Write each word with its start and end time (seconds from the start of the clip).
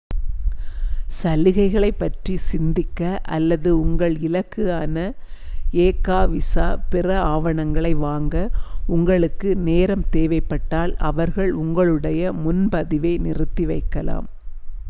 சலுகையைப் 1.17 1.97
பற்றி 1.97 2.35
சிந்திக்க 2.43 3.01
அல்லது 3.27 3.69
உங்கள் 3.79 4.15
இலக்குக்கான 4.19 5.03
எ.கா. 5.81 6.17
விசா 6.25 6.65
பிற 6.89 7.05
ஆவணங்களை 7.27 7.93
வாங்க 7.99 8.35
உங்களுக்கு 8.89 9.51
நேரம் 9.67 10.05
தேவைப்பட்டால் 10.09 10.95
அவர்கள் 11.11 11.53
உங்களுடய 11.61 12.33
முன்பதிவை 12.43 13.15
நிறுத்தி 13.21 13.65
வைக்கலாம் 13.67 14.29